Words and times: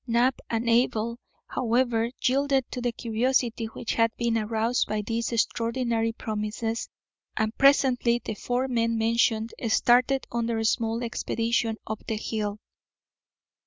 Knapp 0.07 0.39
and 0.49 0.67
Abel, 0.67 1.19
however, 1.45 2.09
yielded 2.25 2.65
to 2.71 2.81
the 2.81 2.91
curiosity 2.91 3.65
which 3.65 3.93
had 3.93 4.09
been 4.17 4.35
aroused 4.35 4.87
by 4.87 5.03
these 5.03 5.31
extraordinary 5.31 6.11
promises, 6.11 6.89
and 7.37 7.55
presently 7.55 8.19
the 8.25 8.33
four 8.33 8.67
men 8.67 8.97
mentioned 8.97 9.53
started 9.67 10.25
on 10.31 10.47
their 10.47 10.63
small 10.63 11.03
expedition 11.03 11.77
up 11.85 12.03
the 12.07 12.15
hill. 12.17 12.57